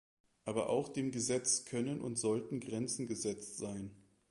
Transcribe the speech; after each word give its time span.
Aber 0.45 0.69
auch 0.71 0.89
dem 0.89 1.11
Gesetz 1.11 1.63
können 1.65 2.01
und 2.01 2.17
sollten 2.17 2.59
Grenzen 2.59 3.05
gesetzt 3.05 3.59
sein. 3.59 3.91